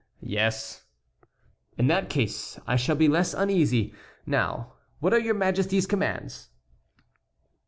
"Yes." 0.23 0.85
"In 1.77 1.85
that 1.85 2.09
case 2.09 2.59
I 2.65 2.75
shall 2.75 2.95
be 2.95 3.07
less 3.07 3.35
uneasy. 3.35 3.93
Now 4.25 4.73
what 4.99 5.13
are 5.13 5.19
your 5.19 5.35
Majesty's 5.35 5.85
commands?" 5.85 6.49